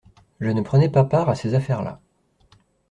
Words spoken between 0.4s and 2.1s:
ne prenais pas part à ces affaires-là.